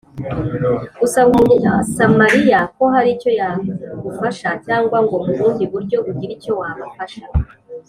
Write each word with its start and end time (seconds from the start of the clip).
Gusaba 0.99 1.27
Umunyasamariya 1.41 2.59
ko 2.75 2.83
hari 2.93 3.09
icyo 3.15 3.29
yagufasha, 3.39 4.49
cyangwa 4.65 4.97
ngo 5.05 5.15
mu 5.25 5.31
bundi 5.37 5.63
buryo 5.71 5.97
ugire 6.09 6.31
icyo 6.37 6.53
wabafasha 6.59 7.21